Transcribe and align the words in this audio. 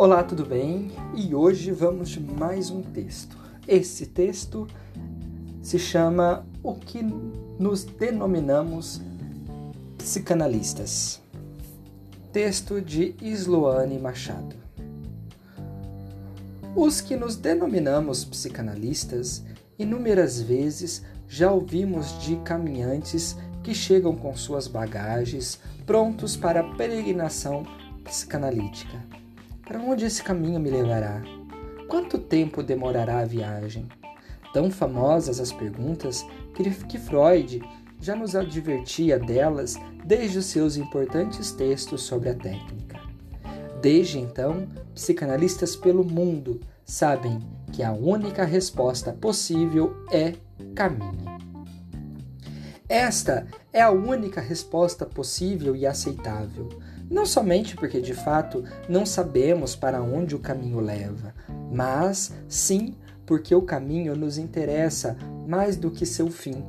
Olá, 0.00 0.22
tudo 0.22 0.46
bem? 0.46 0.92
E 1.12 1.34
hoje 1.34 1.72
vamos 1.72 2.10
de 2.10 2.20
mais 2.20 2.70
um 2.70 2.82
texto. 2.82 3.36
Esse 3.66 4.06
texto 4.06 4.64
se 5.60 5.76
chama 5.76 6.46
O 6.62 6.76
que 6.76 7.02
nos 7.58 7.82
denominamos 7.82 9.00
psicanalistas. 9.96 11.20
Texto 12.32 12.80
de 12.80 13.16
Sloane 13.20 13.98
Machado. 13.98 14.54
Os 16.76 17.00
que 17.00 17.16
nos 17.16 17.34
denominamos 17.34 18.24
psicanalistas, 18.24 19.44
inúmeras 19.76 20.40
vezes 20.40 21.02
já 21.26 21.50
ouvimos 21.50 22.22
de 22.22 22.36
caminhantes 22.44 23.36
que 23.64 23.74
chegam 23.74 24.14
com 24.14 24.36
suas 24.36 24.68
bagagens 24.68 25.58
prontos 25.84 26.36
para 26.36 26.60
a 26.60 26.76
peregrinação 26.76 27.66
psicanalítica. 28.04 29.17
Para 29.68 29.82
onde 29.82 30.06
esse 30.06 30.22
caminho 30.22 30.58
me 30.58 30.70
levará? 30.70 31.20
Quanto 31.88 32.16
tempo 32.16 32.62
demorará 32.62 33.18
a 33.18 33.26
viagem? 33.26 33.86
Tão 34.50 34.70
famosas 34.70 35.38
as 35.38 35.52
perguntas 35.52 36.24
que 36.88 36.98
Freud 36.98 37.62
já 38.00 38.16
nos 38.16 38.34
advertia 38.34 39.18
delas 39.18 39.76
desde 40.06 40.38
os 40.38 40.46
seus 40.46 40.78
importantes 40.78 41.52
textos 41.52 42.00
sobre 42.00 42.30
a 42.30 42.34
técnica. 42.34 42.98
Desde 43.82 44.18
então, 44.18 44.66
psicanalistas 44.94 45.76
pelo 45.76 46.02
mundo 46.02 46.60
sabem 46.82 47.38
que 47.70 47.82
a 47.82 47.92
única 47.92 48.46
resposta 48.46 49.12
possível 49.12 49.94
é 50.10 50.32
caminhe. 50.74 51.28
Esta 52.88 53.46
é 53.70 53.82
a 53.82 53.90
única 53.90 54.40
resposta 54.40 55.04
possível 55.04 55.76
e 55.76 55.86
aceitável, 55.86 56.70
não 57.10 57.24
somente 57.24 57.74
porque 57.74 58.00
de 58.00 58.14
fato 58.14 58.64
não 58.88 59.04
sabemos 59.06 59.74
para 59.74 60.02
onde 60.02 60.34
o 60.34 60.38
caminho 60.38 60.80
leva, 60.80 61.34
mas 61.70 62.32
sim 62.48 62.94
porque 63.26 63.54
o 63.54 63.62
caminho 63.62 64.16
nos 64.16 64.38
interessa 64.38 65.16
mais 65.46 65.76
do 65.76 65.90
que 65.90 66.06
seu 66.06 66.30
fim. 66.30 66.64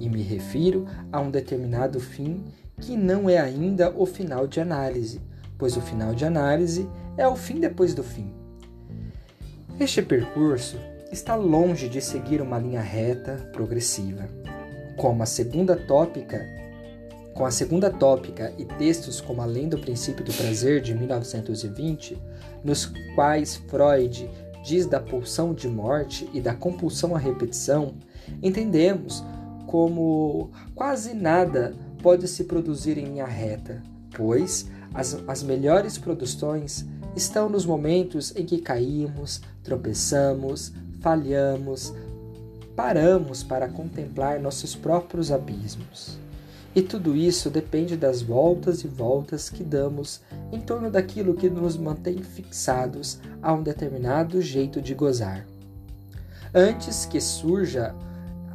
E 0.00 0.08
me 0.08 0.22
refiro 0.22 0.86
a 1.12 1.20
um 1.20 1.30
determinado 1.30 2.00
fim 2.00 2.44
que 2.80 2.96
não 2.96 3.28
é 3.28 3.38
ainda 3.38 3.90
o 3.90 4.06
final 4.06 4.46
de 4.46 4.60
análise, 4.60 5.20
pois 5.58 5.76
o 5.76 5.80
final 5.80 6.14
de 6.14 6.24
análise 6.24 6.88
é 7.16 7.26
o 7.26 7.34
fim 7.34 7.58
depois 7.58 7.94
do 7.94 8.04
fim. 8.04 8.32
Este 9.80 10.02
percurso 10.02 10.78
está 11.10 11.34
longe 11.34 11.88
de 11.88 12.00
seguir 12.00 12.40
uma 12.40 12.58
linha 12.58 12.80
reta, 12.80 13.50
progressiva 13.52 14.28
como 14.98 15.22
a 15.22 15.26
segunda 15.26 15.76
tópica, 15.76 16.44
com 17.38 17.46
a 17.46 17.52
segunda 17.52 17.88
tópica 17.88 18.52
e 18.58 18.64
textos 18.64 19.20
como 19.20 19.40
Além 19.40 19.68
do 19.68 19.78
Princípio 19.78 20.24
do 20.24 20.32
Prazer 20.32 20.80
de 20.80 20.92
1920, 20.92 22.18
nos 22.64 22.86
quais 23.14 23.54
Freud 23.68 24.28
diz 24.64 24.86
da 24.86 24.98
pulsão 24.98 25.54
de 25.54 25.68
morte 25.68 26.28
e 26.34 26.40
da 26.40 26.52
compulsão 26.52 27.14
à 27.14 27.18
repetição, 27.18 27.94
entendemos 28.42 29.22
como 29.68 30.50
quase 30.74 31.14
nada 31.14 31.76
pode 32.02 32.26
se 32.26 32.42
produzir 32.42 32.98
em 32.98 33.04
linha 33.04 33.24
reta, 33.24 33.84
pois 34.16 34.68
as, 34.92 35.22
as 35.28 35.40
melhores 35.40 35.96
produções 35.96 36.84
estão 37.14 37.48
nos 37.48 37.64
momentos 37.64 38.34
em 38.34 38.44
que 38.44 38.58
caímos, 38.58 39.40
tropeçamos, 39.62 40.72
falhamos, 41.00 41.94
paramos 42.74 43.44
para 43.44 43.68
contemplar 43.68 44.40
nossos 44.40 44.74
próprios 44.74 45.30
abismos. 45.30 46.18
E 46.74 46.82
tudo 46.82 47.16
isso 47.16 47.50
depende 47.50 47.96
das 47.96 48.22
voltas 48.22 48.84
e 48.84 48.88
voltas 48.88 49.48
que 49.48 49.64
damos 49.64 50.20
em 50.52 50.60
torno 50.60 50.90
daquilo 50.90 51.34
que 51.34 51.48
nos 51.48 51.76
mantém 51.76 52.22
fixados 52.22 53.20
a 53.42 53.52
um 53.52 53.62
determinado 53.62 54.40
jeito 54.40 54.80
de 54.80 54.94
gozar. 54.94 55.46
Antes 56.54 57.04
que 57.04 57.20
surja 57.20 57.94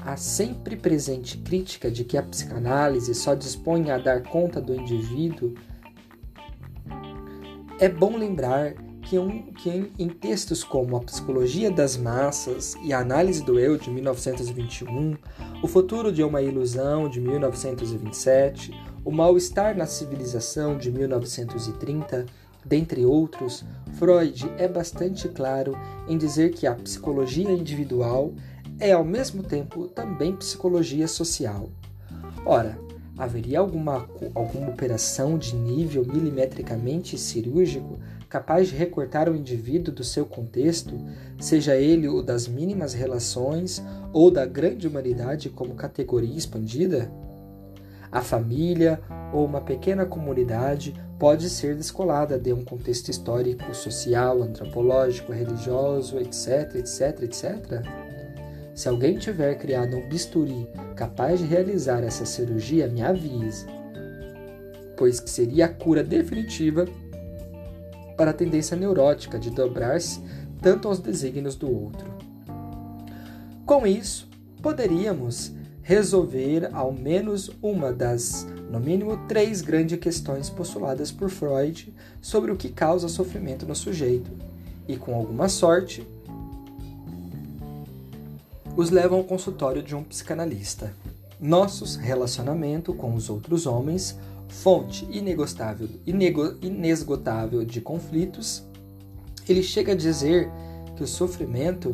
a 0.05 0.15
sempre 0.17 0.75
presente 0.75 1.37
crítica 1.37 1.89
de 1.89 2.03
que 2.03 2.17
a 2.17 2.23
psicanálise 2.23 3.13
só 3.15 3.33
dispõe 3.33 3.89
a 3.91 3.97
dar 3.97 4.23
conta 4.23 4.59
do 4.61 4.75
indivíduo, 4.75 5.53
é 7.79 7.89
bom 7.89 8.17
lembrar 8.17 8.75
que, 9.03 9.17
um, 9.19 9.43
que 9.53 9.69
em, 9.69 9.91
em, 9.99 10.09
textos 10.09 10.63
como 10.63 10.95
A 10.97 11.01
Psicologia 11.01 11.69
das 11.69 11.97
Massas 11.97 12.75
e 12.83 12.93
A 12.93 12.99
Análise 12.99 13.43
do 13.43 13.59
Eu, 13.59 13.77
de 13.77 13.89
1921, 13.89 15.15
O 15.61 15.67
Futuro 15.67 16.11
de 16.11 16.23
uma 16.23 16.41
Ilusão, 16.41 17.09
de 17.09 17.19
1927, 17.19 18.71
O 19.03 19.11
Mal-Estar 19.11 19.75
na 19.75 19.85
Civilização, 19.85 20.77
de 20.77 20.91
1930, 20.91 22.25
dentre 22.65 23.05
outros, 23.05 23.65
Freud 23.93 24.49
é 24.57 24.67
bastante 24.67 25.27
claro 25.27 25.77
em 26.07 26.17
dizer 26.17 26.53
que 26.53 26.65
a 26.65 26.73
psicologia 26.73 27.51
individual 27.51 28.33
é 28.79 28.91
ao 28.93 29.03
mesmo 29.03 29.43
tempo 29.43 29.87
também 29.87 30.35
psicologia 30.35 31.07
social. 31.07 31.69
Ora, 32.45 32.77
haveria 33.17 33.59
alguma, 33.59 34.07
alguma 34.33 34.69
operação 34.69 35.37
de 35.37 35.55
nível 35.55 36.05
milimetricamente 36.05 37.17
cirúrgico 37.17 37.99
capaz 38.33 38.69
de 38.69 38.75
recortar 38.75 39.29
o 39.29 39.35
indivíduo 39.35 39.93
do 39.93 40.03
seu 40.03 40.25
contexto, 40.25 40.99
seja 41.39 41.75
ele 41.75 42.07
o 42.07 42.23
das 42.23 42.47
mínimas 42.47 42.91
relações 42.91 43.79
ou 44.11 44.31
da 44.31 44.43
grande 44.43 44.87
humanidade 44.87 45.51
como 45.51 45.75
categoria 45.75 46.35
expandida? 46.35 47.11
A 48.11 48.21
família 48.21 48.99
ou 49.31 49.45
uma 49.45 49.61
pequena 49.61 50.03
comunidade 50.03 50.95
pode 51.19 51.47
ser 51.47 51.75
descolada 51.75 52.39
de 52.39 52.51
um 52.51 52.65
contexto 52.65 53.09
histórico, 53.09 53.71
social, 53.75 54.41
antropológico, 54.41 55.31
religioso, 55.31 56.17
etc, 56.17 56.73
etc, 56.77 57.21
etc. 57.21 57.83
Se 58.73 58.89
alguém 58.89 59.15
tiver 59.19 59.59
criado 59.59 59.95
um 59.95 60.09
bisturi 60.09 60.67
capaz 60.95 61.39
de 61.39 61.45
realizar 61.45 62.03
essa 62.03 62.25
cirurgia, 62.25 62.87
me 62.87 63.03
avise, 63.03 63.67
pois 64.97 65.19
que 65.19 65.29
seria 65.29 65.65
a 65.65 65.69
cura 65.69 66.03
definitiva 66.03 66.87
para 68.15 68.31
a 68.31 68.33
tendência 68.33 68.77
neurótica 68.77 69.39
de 69.39 69.49
dobrar-se 69.49 70.21
tanto 70.61 70.87
aos 70.87 70.99
desígnios 70.99 71.55
do 71.55 71.69
outro. 71.69 72.11
Com 73.65 73.85
isso, 73.85 74.29
poderíamos 74.61 75.51
resolver 75.81 76.69
ao 76.71 76.93
menos 76.93 77.51
uma 77.61 77.91
das, 77.91 78.47
no 78.69 78.79
mínimo, 78.79 79.17
três 79.27 79.61
grandes 79.61 79.99
questões 79.99 80.49
postuladas 80.49 81.11
por 81.11 81.29
Freud 81.29 81.93
sobre 82.21 82.51
o 82.51 82.55
que 82.55 82.69
causa 82.69 83.09
sofrimento 83.09 83.65
no 83.65 83.75
sujeito, 83.75 84.31
e 84.87 84.95
com 84.95 85.13
alguma 85.13 85.49
sorte, 85.49 86.07
os 88.75 88.89
levam 88.89 89.19
ao 89.19 89.23
consultório 89.23 89.83
de 89.83 89.95
um 89.95 90.03
psicanalista. 90.03 90.93
Nossos 91.39 91.95
relacionamento 91.95 92.93
com 92.93 93.13
os 93.13 93.29
outros 93.29 93.65
homens 93.65 94.17
fonte 94.49 95.07
inegostável, 95.11 95.89
inego, 96.05 96.55
inesgotável 96.61 97.65
de 97.65 97.81
conflitos, 97.81 98.63
ele 99.47 99.63
chega 99.63 99.93
a 99.93 99.95
dizer 99.95 100.49
que 100.95 101.03
o 101.03 101.07
sofrimento, 101.07 101.91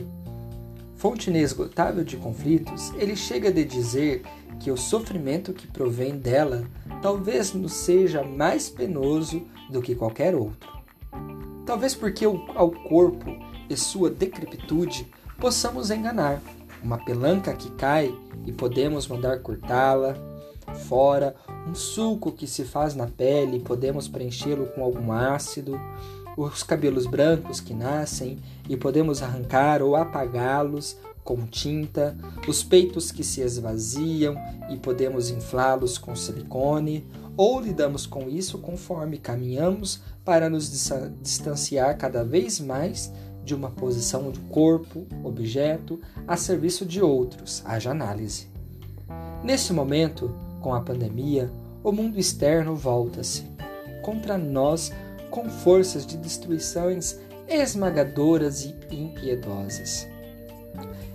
fonte 0.95 1.29
inesgotável 1.29 2.03
de 2.03 2.17
conflitos, 2.17 2.91
ele 2.95 3.15
chega 3.15 3.49
a 3.49 3.51
dizer 3.51 4.23
que 4.59 4.69
o 4.69 4.77
sofrimento 4.77 5.53
que 5.53 5.67
provém 5.67 6.17
dela 6.17 6.65
talvez 7.01 7.53
nos 7.53 7.73
seja 7.73 8.23
mais 8.23 8.69
penoso 8.69 9.43
do 9.71 9.81
que 9.81 9.95
qualquer 9.95 10.35
outro. 10.35 10.69
Talvez 11.65 11.95
porque 11.95 12.25
ao 12.25 12.71
corpo 12.71 13.29
e 13.69 13.77
sua 13.77 14.09
decrepitude 14.09 15.07
possamos 15.39 15.91
enganar. 15.91 16.41
Uma 16.83 16.97
pelanca 16.97 17.53
que 17.53 17.69
cai 17.71 18.13
e 18.45 18.51
podemos 18.51 19.07
mandar 19.07 19.39
cortá-la, 19.39 20.17
fora, 20.75 21.35
um 21.67 21.75
suco 21.75 22.31
que 22.31 22.47
se 22.47 22.63
faz 22.63 22.95
na 22.95 23.07
pele, 23.07 23.59
podemos 23.59 24.07
preenchê-lo 24.07 24.67
com 24.67 24.83
algum 24.83 25.11
ácido, 25.11 25.79
os 26.37 26.63
cabelos 26.63 27.05
brancos 27.05 27.59
que 27.59 27.73
nascem 27.73 28.39
e 28.67 28.77
podemos 28.77 29.21
arrancar 29.21 29.81
ou 29.81 29.95
apagá-los 29.95 30.97
com 31.23 31.45
tinta, 31.45 32.17
os 32.47 32.63
peitos 32.63 33.11
que 33.11 33.23
se 33.23 33.41
esvaziam 33.41 34.35
e 34.69 34.77
podemos 34.77 35.29
inflá-los 35.29 35.97
com 35.97 36.15
silicone, 36.15 37.05
ou 37.37 37.59
lidamos 37.61 38.05
com 38.05 38.27
isso 38.27 38.57
conforme 38.57 39.17
caminhamos 39.17 40.01
para 40.25 40.49
nos 40.49 40.91
distanciar 41.21 41.97
cada 41.97 42.23
vez 42.23 42.59
mais 42.59 43.13
de 43.43 43.53
uma 43.53 43.69
posição 43.69 44.31
de 44.31 44.39
corpo, 44.41 45.05
objeto, 45.23 45.99
a 46.27 46.35
serviço 46.35 46.85
de 46.85 47.01
outros, 47.01 47.61
haja 47.65 47.91
análise. 47.91 48.47
Nesse 49.43 49.71
momento, 49.71 50.35
com 50.61 50.73
a 50.73 50.81
pandemia, 50.81 51.49
o 51.83 51.91
mundo 51.91 52.19
externo 52.19 52.75
volta-se 52.75 53.43
contra 54.01 54.37
nós 54.37 54.91
com 55.29 55.49
forças 55.49 56.05
de 56.05 56.17
destruições 56.17 57.19
esmagadoras 57.47 58.65
e 58.65 58.75
impiedosas. 58.91 60.07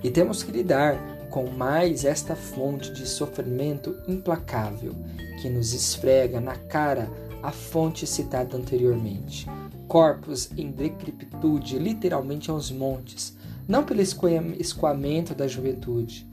E 0.03 0.11
temos 0.11 0.43
que 0.43 0.53
lidar 0.53 0.99
com 1.31 1.51
mais 1.51 2.05
esta 2.05 2.37
fonte 2.37 2.93
de 2.93 3.07
sofrimento 3.09 3.97
implacável 4.07 4.95
que 5.41 5.49
nos 5.49 5.73
esfrega 5.73 6.41
na 6.41 6.57
cara 6.57 7.11
a 7.43 7.51
fonte 7.51 8.07
citada 8.07 8.57
anteriormente, 8.57 9.47
corpos 9.89 10.51
em 10.57 10.71
decrepitude, 10.71 11.79
literalmente 11.79 12.51
aos 12.51 12.71
montes, 12.71 13.37
não 13.67 13.85
pelo 13.85 14.01
escoamento 14.01 15.35
da 15.35 15.47
juventude, 15.47 16.27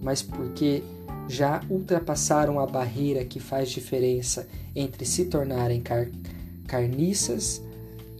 mas 0.00 0.22
porque 0.22 0.82
já 1.28 1.60
ultrapassaram 1.68 2.58
a 2.58 2.66
barreira 2.66 3.24
que 3.24 3.38
faz 3.38 3.70
diferença 3.70 4.48
entre 4.74 5.04
se 5.04 5.26
tornarem 5.26 5.80
car 5.80 6.08
carniças 6.66 7.62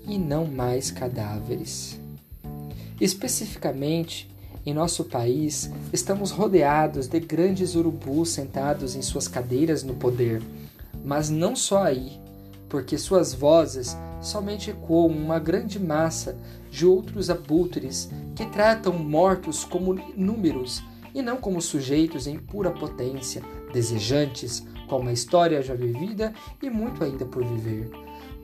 e 0.06 0.18
não 0.18 0.46
mais 0.46 0.90
cadáveres. 0.90 1.98
Especificamente, 3.00 4.28
em 4.64 4.74
nosso 4.74 5.04
país, 5.04 5.70
estamos 5.92 6.30
rodeados 6.30 7.06
de 7.06 7.20
grandes 7.20 7.74
urubus 7.74 8.30
sentados 8.30 8.94
em 8.94 9.02
suas 9.02 9.28
cadeiras 9.28 9.82
no 9.82 9.94
poder, 9.94 10.42
mas 11.04 11.30
não 11.30 11.54
só 11.54 11.84
aí, 11.84 12.18
porque 12.68 12.98
suas 12.98 13.32
vozes 13.32 13.96
somente 14.20 14.70
ecoam 14.70 15.08
uma 15.08 15.38
grande 15.38 15.78
massa 15.78 16.36
de 16.70 16.84
outros 16.84 17.30
abutres 17.30 18.10
que 18.34 18.46
tratam 18.46 18.92
mortos 18.98 19.64
como 19.64 19.94
números 20.16 20.82
e 21.18 21.22
não 21.22 21.36
como 21.36 21.60
sujeitos 21.60 22.28
em 22.28 22.38
pura 22.38 22.70
potência, 22.70 23.42
desejantes, 23.72 24.64
com 24.86 24.98
uma 24.98 25.12
história 25.12 25.60
já 25.60 25.74
vivida 25.74 26.32
e 26.62 26.70
muito 26.70 27.02
ainda 27.02 27.26
por 27.26 27.44
viver. 27.44 27.90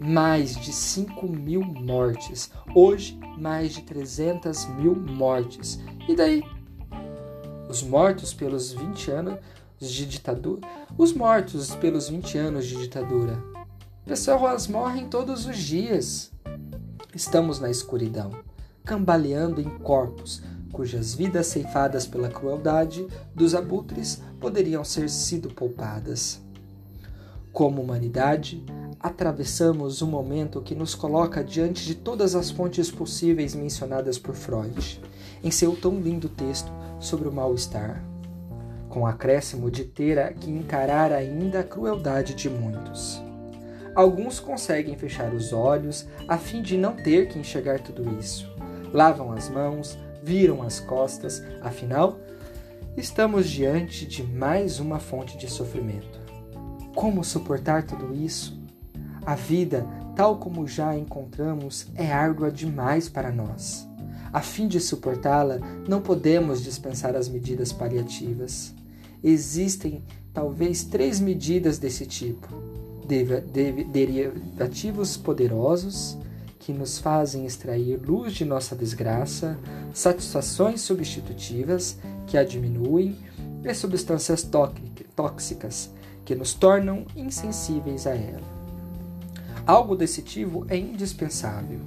Mais 0.01 0.57
de 0.57 0.73
5 0.73 1.29
mil 1.29 1.63
mortes, 1.63 2.51
hoje 2.75 3.17
mais 3.39 3.75
de 3.75 3.83
300 3.83 4.67
mil 4.71 4.97
mortes. 4.97 5.81
E 6.09 6.17
daí? 6.17 6.43
Os 7.69 7.81
mortos 7.81 8.35
pelos 8.35 8.73
20 8.73 9.11
anos 9.13 9.39
de 9.79 10.05
ditadura. 10.05 10.67
Os 10.99 11.13
mortos 11.13 11.77
pelos 11.77 12.09
20 12.09 12.39
anos 12.39 12.67
de 12.67 12.77
ditadura. 12.77 13.41
Pessoas 14.05 14.67
morrem 14.67 15.09
todos 15.09 15.47
os 15.47 15.57
dias. 15.57 16.33
Estamos 17.15 17.61
na 17.61 17.71
escuridão, 17.71 18.33
cambaleando 18.85 19.61
em 19.61 19.79
corpos, 19.79 20.43
cujas 20.75 21.15
vidas 21.15 21.47
ceifadas 21.47 22.05
pela 22.05 22.29
crueldade 22.29 23.07
dos 23.33 23.55
abutres 23.55 24.21
poderiam 24.41 24.85
ser 24.85 25.09
sido 25.09 25.49
poupadas. 25.49 26.43
Como 27.53 27.81
humanidade, 27.81 28.65
atravessamos 28.99 30.03
um 30.03 30.09
momento 30.09 30.61
que 30.61 30.75
nos 30.75 30.93
coloca 30.93 31.45
diante 31.45 31.87
de 31.87 31.95
todas 31.95 32.35
as 32.35 32.51
fontes 32.51 32.91
possíveis 32.91 33.55
mencionadas 33.55 34.19
por 34.19 34.35
Freud, 34.35 35.01
em 35.45 35.51
seu 35.53 35.77
tão 35.77 36.01
lindo 36.01 36.29
texto 36.29 36.73
sobre 36.99 37.29
o 37.29 37.33
mal-estar, 37.33 38.03
com 38.89 39.07
acréscimo 39.07 39.71
de 39.71 39.85
ter 39.85 40.35
que 40.35 40.51
encarar 40.51 41.13
ainda 41.13 41.61
a 41.61 41.65
crueldade 41.65 42.35
de 42.35 42.51
muitos. 42.51 43.23
Alguns 43.95 44.41
conseguem 44.41 44.97
fechar 44.97 45.33
os 45.33 45.53
olhos 45.53 46.09
a 46.27 46.37
fim 46.37 46.61
de 46.61 46.77
não 46.77 46.97
ter 46.97 47.29
que 47.29 47.39
enxergar 47.39 47.79
tudo 47.79 48.19
isso. 48.19 48.53
Lavam 48.93 49.31
as 49.33 49.49
mãos, 49.49 49.97
viram 50.25 50.63
as 50.63 50.81
costas, 50.81 51.43
afinal, 51.61 52.19
estamos 52.97 53.49
diante 53.51 54.07
de 54.07 54.23
mais 54.23 54.81
uma 54.81 54.99
fonte 54.99 55.37
de 55.37 55.51
sofrimento. 55.51 56.19
Como 56.95 57.23
suportar 57.23 57.85
tudo 57.85 58.15
isso? 58.15 58.59
A 59.27 59.35
vida, 59.35 59.87
tal 60.17 60.39
como 60.39 60.67
já 60.67 60.97
encontramos, 60.97 61.89
é 61.95 62.11
árdua 62.11 62.51
demais 62.51 63.07
para 63.07 63.31
nós. 63.31 63.87
A 64.33 64.41
fim 64.41 64.67
de 64.67 64.81
suportá-la, 64.81 65.59
não 65.87 66.01
podemos 66.01 66.63
dispensar 66.63 67.15
as 67.15 67.29
medidas 67.29 67.71
paliativas. 67.71 68.75
Existem 69.23 70.03
talvez 70.33 70.85
três 70.85 71.21
medidas 71.21 71.79
desse 71.79 72.07
tipo: 72.07 72.49
derivativos 73.93 75.19
poderosos, 75.19 76.17
que 76.65 76.73
nos 76.73 76.99
fazem 76.99 77.45
extrair 77.45 78.01
luz 78.01 78.33
de 78.33 78.43
nossa 78.43 78.75
desgraça, 78.75 79.59
satisfações 79.93 80.81
substitutivas 80.81 81.99
que 82.27 82.39
a 82.39 82.43
diminuem 82.43 83.19
e 83.63 83.75
substâncias 83.75 84.49
tóxicas 85.15 85.91
que 86.25 86.35
nos 86.35 86.55
tornam 86.55 87.05
insensíveis 87.15 88.07
a 88.07 88.15
ela. 88.15 88.41
Algo 89.67 89.95
desse 89.95 90.23
tipo 90.23 90.65
é 90.71 90.77
indispensável. 90.79 91.81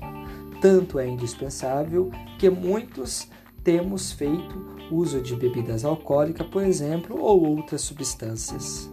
Tanto 0.62 1.00
é 1.00 1.07
indispensável 1.07 2.12
que 2.38 2.47
muitos 2.47 3.27
temos 3.63 4.12
feito 4.12 4.77
uso 4.91 5.21
de 5.21 5.35
bebidas 5.35 5.83
alcoólicas, 5.83 6.45
por 6.45 6.63
exemplo, 6.63 7.19
ou 7.19 7.44
outras 7.44 7.81
substâncias. 7.81 8.88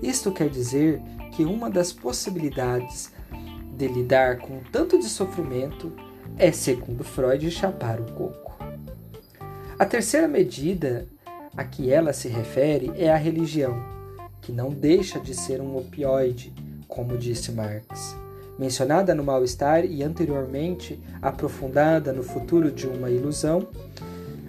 Isto 0.00 0.30
quer 0.30 0.48
dizer 0.48 1.02
que 1.32 1.44
uma 1.44 1.68
das 1.68 1.92
possibilidades 1.92 3.12
de 3.76 3.88
lidar 3.88 4.38
com 4.38 4.60
tanto 4.70 4.98
de 4.98 5.08
sofrimento 5.08 5.92
é, 6.38 6.50
segundo 6.50 7.04
Freud, 7.04 7.50
chapar 7.50 8.00
o 8.00 8.12
coco. 8.12 8.56
A 9.78 9.84
terceira 9.84 10.26
medida 10.26 11.06
a 11.56 11.64
que 11.64 11.90
ela 11.90 12.12
se 12.12 12.28
refere 12.28 12.92
é 12.96 13.10
a 13.10 13.16
religião, 13.16 13.80
que 14.40 14.52
não 14.52 14.70
deixa 14.70 15.20
de 15.20 15.34
ser 15.34 15.60
um 15.60 15.76
opioide, 15.76 16.52
como 16.88 17.16
disse 17.16 17.52
Marx. 17.52 18.16
Mencionada 18.58 19.14
no 19.14 19.24
mal-estar 19.24 19.84
e 19.84 20.02
anteriormente 20.02 21.00
aprofundada 21.20 22.12
no 22.12 22.22
futuro 22.22 22.70
de 22.70 22.86
uma 22.86 23.10
ilusão, 23.10 23.66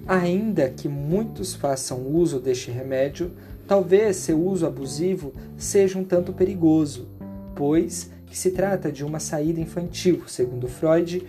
ainda 0.07 0.69
que 0.69 0.88
muitos 0.88 1.56
façam 1.56 2.06
uso 2.07 2.39
deste 2.39 2.69
remédio, 2.69 3.31
talvez 3.68 4.18
seu 4.18 4.39
uso 4.39 4.66
abusivo 4.66 5.33
seja 5.57 5.98
um 5.98 6.04
tanto 6.04 6.33
perigoso, 6.33 7.07
pois 7.56 8.12
que 8.25 8.38
se 8.38 8.51
trata 8.51 8.92
de 8.92 9.04
uma 9.04 9.19
saída 9.19 9.60
infantil, 9.60 10.24
segundo 10.27 10.68
Freud, 10.68 11.25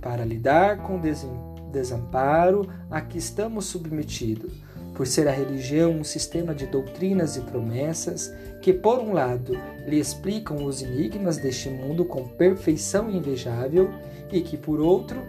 para 0.00 0.24
lidar 0.24 0.78
com 0.78 0.96
o 0.96 1.70
desamparo 1.70 2.68
a 2.90 3.00
que 3.00 3.18
estamos 3.18 3.66
submetidos, 3.66 4.52
por 4.94 5.06
ser 5.06 5.28
a 5.28 5.32
religião 5.32 5.92
um 5.92 6.04
sistema 6.04 6.54
de 6.54 6.66
doutrinas 6.66 7.36
e 7.36 7.40
promessas 7.40 8.34
que, 8.60 8.72
por 8.72 8.98
um 8.98 9.12
lado, 9.12 9.56
lhe 9.86 9.98
explicam 9.98 10.64
os 10.64 10.82
enigmas 10.82 11.38
deste 11.38 11.70
mundo 11.70 12.04
com 12.04 12.28
perfeição 12.28 13.10
invejável 13.10 13.90
e 14.30 14.40
que, 14.40 14.56
por 14.56 14.80
outro, 14.80 15.22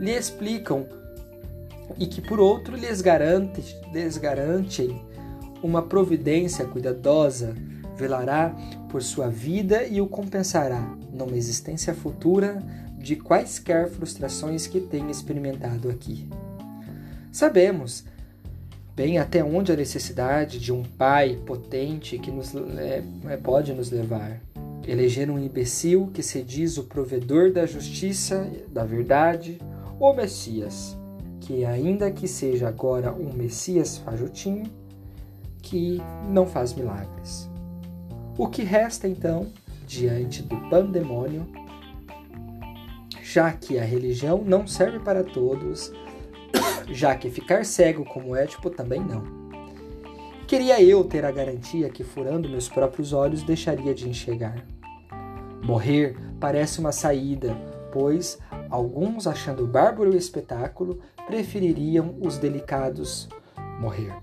lhe 0.00 0.10
explicam 0.10 0.86
e 1.98 2.06
que, 2.06 2.20
por 2.20 2.40
outro, 2.40 2.76
lhes, 2.76 3.00
garante, 3.00 3.76
lhes 3.92 4.16
garantem 4.16 5.00
uma 5.62 5.82
providência 5.82 6.64
cuidadosa 6.64 7.54
velará 7.96 8.54
por 8.88 9.02
sua 9.02 9.28
vida 9.28 9.84
e 9.84 10.00
o 10.00 10.06
compensará 10.06 10.96
numa 11.12 11.36
existência 11.36 11.94
futura 11.94 12.62
de 12.98 13.16
quaisquer 13.16 13.88
frustrações 13.88 14.66
que 14.66 14.80
tenha 14.80 15.10
experimentado 15.10 15.90
aqui. 15.90 16.28
Sabemos 17.32 18.04
bem 18.94 19.18
até 19.18 19.42
onde 19.42 19.72
a 19.72 19.76
necessidade 19.76 20.58
de 20.58 20.72
um 20.72 20.82
pai 20.82 21.40
potente 21.46 22.18
que 22.18 22.30
nos 22.30 22.54
é, 22.54 23.02
pode 23.42 23.72
nos 23.72 23.90
levar. 23.90 24.40
Eleger 24.86 25.30
um 25.30 25.38
imbecil 25.38 26.10
que 26.12 26.22
se 26.22 26.42
diz 26.42 26.76
o 26.76 26.84
provedor 26.84 27.52
da 27.52 27.66
justiça, 27.66 28.50
da 28.68 28.84
verdade, 28.84 29.58
o 29.98 30.12
Messias, 30.12 30.96
que 31.40 31.64
ainda 31.64 32.10
que 32.10 32.26
seja 32.26 32.68
agora 32.68 33.12
um 33.12 33.32
Messias 33.32 33.98
fajutinho, 33.98 34.64
que 35.62 36.00
não 36.28 36.46
faz 36.46 36.74
milagres. 36.74 37.48
O 38.36 38.48
que 38.48 38.62
resta 38.62 39.06
então, 39.06 39.52
diante 39.86 40.42
do 40.42 40.56
pandemônio, 40.70 41.46
já 43.22 43.52
que 43.52 43.78
a 43.78 43.84
religião 43.84 44.42
não 44.44 44.66
serve 44.66 44.98
para 44.98 45.22
todos, 45.22 45.92
já 46.90 47.14
que 47.14 47.30
ficar 47.30 47.64
cego 47.64 48.04
como 48.04 48.34
Édipo 48.34 48.70
também 48.70 49.00
não. 49.00 49.42
Queria 50.46 50.82
eu 50.82 51.04
ter 51.04 51.24
a 51.24 51.30
garantia 51.30 51.88
que, 51.88 52.04
furando 52.04 52.48
meus 52.48 52.68
próprios 52.68 53.12
olhos, 53.12 53.42
deixaria 53.42 53.94
de 53.94 54.08
enxergar. 54.08 54.66
Morrer 55.62 56.16
parece 56.40 56.80
uma 56.80 56.92
saída, 56.92 57.54
pois 57.92 58.38
alguns, 58.68 59.26
achando 59.26 59.66
bárbaro 59.66 60.10
o 60.10 60.16
espetáculo, 60.16 61.00
prefeririam 61.26 62.16
os 62.20 62.38
delicados 62.38 63.28
morrer. 63.78 64.14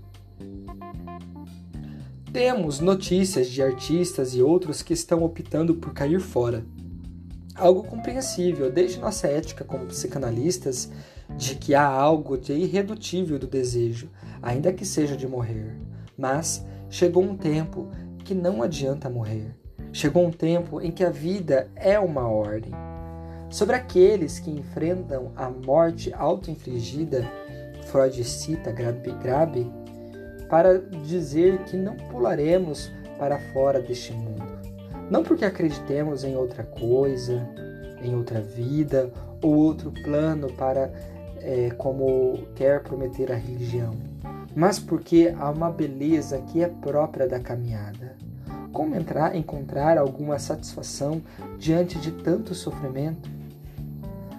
Temos 2.32 2.78
notícias 2.78 3.48
de 3.48 3.60
artistas 3.60 4.36
e 4.36 4.42
outros 4.42 4.82
que 4.82 4.92
estão 4.92 5.24
optando 5.24 5.74
por 5.74 5.92
cair 5.92 6.20
fora. 6.20 6.64
Algo 7.56 7.82
compreensível, 7.82 8.70
desde 8.70 9.00
nossa 9.00 9.26
ética 9.26 9.64
como 9.64 9.86
psicanalistas, 9.86 10.88
de 11.36 11.56
que 11.56 11.74
há 11.74 11.84
algo 11.84 12.38
de 12.38 12.52
irredutível 12.52 13.36
do 13.36 13.48
desejo, 13.48 14.08
ainda 14.40 14.72
que 14.72 14.84
seja 14.84 15.16
de 15.16 15.26
morrer. 15.26 15.76
Mas 16.16 16.64
chegou 16.88 17.24
um 17.24 17.36
tempo 17.36 17.90
que 18.24 18.32
não 18.32 18.62
adianta 18.62 19.10
morrer. 19.10 19.56
Chegou 19.92 20.24
um 20.24 20.30
tempo 20.30 20.80
em 20.80 20.92
que 20.92 21.02
a 21.02 21.10
vida 21.10 21.68
é 21.74 21.98
uma 21.98 22.28
ordem. 22.28 22.72
Sobre 23.50 23.74
aqueles 23.74 24.38
que 24.38 24.52
enfrentam 24.52 25.32
a 25.34 25.50
morte 25.50 26.14
auto-infligida, 26.14 27.28
Freud 27.86 28.22
cita 28.22 28.70
Grabe, 28.70 29.10
Grabe 29.20 29.79
para 30.50 30.78
dizer 30.78 31.58
que 31.60 31.76
não 31.76 31.94
pularemos 31.94 32.90
para 33.16 33.38
fora 33.52 33.80
deste 33.80 34.12
mundo. 34.12 34.50
Não 35.08 35.22
porque 35.22 35.44
acreditemos 35.44 36.24
em 36.24 36.36
outra 36.36 36.64
coisa, 36.64 37.48
em 38.02 38.14
outra 38.14 38.40
vida 38.40 39.12
ou 39.40 39.54
outro 39.54 39.92
plano 40.02 40.52
para 40.52 40.92
é, 41.40 41.70
como 41.70 42.38
quer 42.54 42.82
prometer 42.82 43.32
a 43.32 43.36
religião, 43.36 43.94
mas 44.54 44.78
porque 44.78 45.34
há 45.38 45.50
uma 45.50 45.70
beleza 45.70 46.38
que 46.38 46.62
é 46.62 46.68
própria 46.68 47.26
da 47.28 47.38
caminhada. 47.40 48.16
Como 48.72 48.94
entrar, 48.94 49.34
encontrar 49.34 49.98
alguma 49.98 50.38
satisfação 50.38 51.20
diante 51.58 51.98
de 51.98 52.12
tanto 52.12 52.54
sofrimento? 52.54 53.28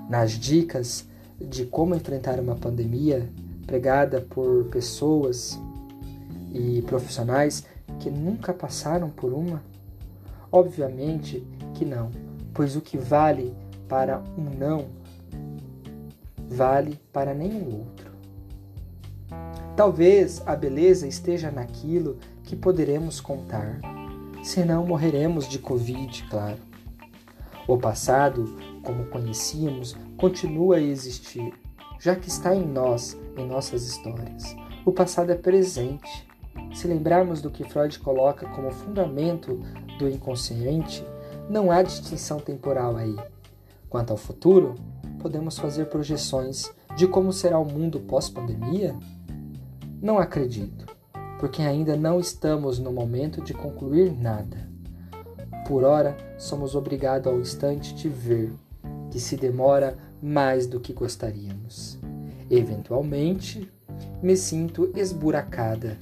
Nas 0.10 0.32
dicas 0.32 1.06
de 1.40 1.66
como 1.66 1.96
enfrentar 1.96 2.40
uma 2.40 2.56
pandemia 2.56 3.30
pregada 3.66 4.22
por 4.22 4.66
pessoas 4.66 5.60
e 6.52 6.82
profissionais 6.84 7.66
que 8.00 8.10
nunca 8.10 8.54
passaram 8.54 9.10
por 9.10 9.34
uma? 9.34 9.64
Obviamente 10.52 11.46
que 11.74 11.86
não, 11.86 12.12
pois 12.54 12.76
o 12.76 12.82
que 12.82 12.98
vale 12.98 13.56
para 13.88 14.22
um 14.38 14.50
não 14.58 15.02
vale 16.52 17.00
para 17.14 17.34
nenhum 17.34 17.80
outro. 17.80 18.12
Talvez 19.76 20.42
a 20.46 20.54
beleza 20.56 21.08
esteja 21.08 21.50
naquilo 21.50 22.18
que 22.44 22.58
poderemos 22.58 23.22
contar, 23.22 23.80
senão 24.44 24.86
morreremos 24.86 25.48
de 25.48 25.58
Covid, 25.58 26.24
claro. 26.30 26.58
O 27.68 27.78
passado, 27.78 28.58
como 28.84 29.06
conhecíamos, 29.06 29.96
continua 30.18 30.76
a 30.76 30.82
existir, 30.82 31.54
já 32.00 32.16
que 32.16 32.28
está 32.28 32.54
em 32.54 32.68
nós, 32.68 33.18
em 33.38 33.48
nossas 33.48 33.84
histórias. 33.84 34.56
O 34.86 34.92
passado 34.92 35.32
é 35.32 35.36
presente. 35.36 36.28
Se 36.74 36.88
lembrarmos 36.88 37.42
do 37.42 37.50
que 37.50 37.64
Freud 37.64 38.00
coloca 38.00 38.48
como 38.48 38.72
fundamento 38.72 39.60
do 40.00 40.10
inconsciente, 40.10 41.06
não 41.50 41.72
há 41.72 41.82
distinção 41.82 42.40
temporal 42.40 42.96
aí. 42.96 43.16
Quanto 43.90 44.12
ao 44.12 44.18
futuro, 44.18 44.76
podemos 45.20 45.58
fazer 45.58 45.86
projeções 45.86 46.72
de 46.96 47.08
como 47.08 47.34
será 47.34 47.60
o 47.60 47.66
mundo 47.66 48.00
pós-pandemia? 48.00 48.96
Não 50.02 50.18
acredito, 50.18 50.86
porque 51.40 51.62
ainda 51.62 51.96
não 51.96 52.20
estamos 52.20 52.80
no 52.80 52.92
momento 52.92 53.42
de 53.42 53.54
concluir 53.54 54.12
nada. 54.12 54.70
Por 55.68 55.84
ora, 55.84 56.18
somos 56.38 56.74
obrigados 56.74 57.32
ao 57.32 57.40
instante 57.40 57.94
de 57.94 58.10
ver, 58.10 58.54
que 59.10 59.20
se 59.20 59.36
demora 59.36 59.98
mais 60.22 60.66
do 60.66 60.80
que 60.80 60.94
gostaríamos. 60.94 62.00
Eventualmente, 62.50 63.72
me 64.22 64.36
sinto 64.36 64.92
esburacada, 64.96 65.98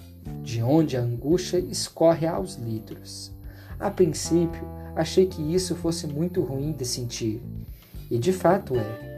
de 0.50 0.64
onde 0.64 0.98
a 0.98 1.02
angústia 1.02 1.60
escorre 1.60 2.26
aos 2.26 2.56
litros. 2.56 3.32
A 3.80 3.92
princípio, 3.92 4.68
achei 4.96 5.28
que 5.28 5.42
isso 5.54 5.76
fosse 5.76 6.08
muito 6.08 6.42
ruim 6.42 6.72
de 6.72 6.86
sentir, 6.86 7.40
e 8.10 8.18
de 8.18 8.34
fato 8.34 8.76
é 8.76 9.10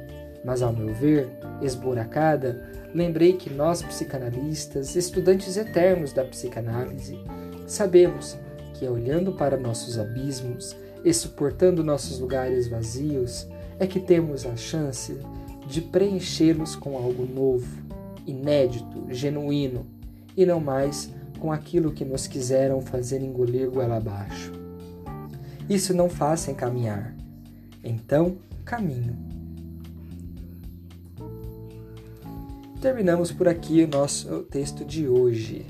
mas, 0.43 0.61
ao 0.61 0.73
meu 0.73 0.93
ver, 0.93 1.29
esburacada, 1.61 2.67
lembrei 2.93 3.33
que 3.33 3.49
nós, 3.49 3.81
psicanalistas, 3.83 4.95
estudantes 4.95 5.55
eternos 5.55 6.13
da 6.13 6.23
psicanálise, 6.23 7.19
sabemos 7.67 8.37
que, 8.73 8.87
olhando 8.87 9.33
para 9.33 9.55
nossos 9.55 9.99
abismos 9.99 10.75
e 11.05 11.13
suportando 11.13 11.83
nossos 11.83 12.19
lugares 12.19 12.67
vazios, 12.67 13.47
é 13.79 13.85
que 13.85 13.99
temos 13.99 14.45
a 14.45 14.55
chance 14.55 15.15
de 15.67 15.79
preenchê-los 15.79 16.75
com 16.75 16.97
algo 16.97 17.23
novo, 17.25 17.67
inédito, 18.25 19.05
genuíno, 19.09 19.85
e 20.35 20.45
não 20.45 20.59
mais 20.59 21.13
com 21.41 21.51
aquilo 21.51 21.91
que 21.91 22.05
nos 22.05 22.27
quiseram 22.27 22.79
fazer 22.81 23.21
engolir 23.21 23.69
goela 23.69 23.97
abaixo. 23.97 24.53
Isso 25.67 25.93
não 25.93 26.09
faz 26.09 26.41
sem 26.41 26.55
caminhar. 26.55 27.13
Então, 27.83 28.37
caminho 28.63 29.31
Terminamos 32.81 33.31
por 33.31 33.47
aqui 33.47 33.83
o 33.83 33.87
nosso 33.87 34.39
texto 34.49 34.83
de 34.83 35.07
hoje. 35.07 35.67